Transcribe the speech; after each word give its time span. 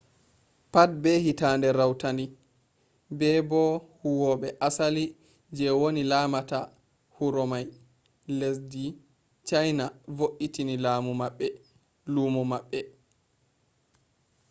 pat 0.73 0.89
be 1.01 1.11
hitande 1.25 1.67
rautandi 1.79 2.25
be 3.17 3.27
bo 3.49 3.61
huwwoɓe 3.99 4.47
asali 4.67 5.03
je 5.55 5.65
woni 5.79 6.01
lamata 6.11 6.59
huromai 7.15 7.65
lesɗi 8.39 8.83
china 9.47 9.85
voitini 10.17 10.75
lumo 12.15 12.41
maɓɓe 12.51 12.79